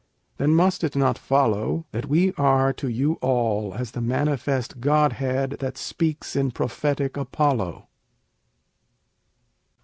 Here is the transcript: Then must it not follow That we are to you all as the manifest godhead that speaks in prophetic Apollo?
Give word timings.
Then 0.37 0.55
must 0.55 0.83
it 0.83 0.95
not 0.95 1.19
follow 1.19 1.85
That 1.91 2.07
we 2.07 2.33
are 2.33 2.73
to 2.73 2.87
you 2.89 3.19
all 3.21 3.75
as 3.75 3.91
the 3.91 4.01
manifest 4.01 4.79
godhead 4.79 5.57
that 5.59 5.77
speaks 5.77 6.35
in 6.35 6.49
prophetic 6.49 7.17
Apollo? 7.17 7.87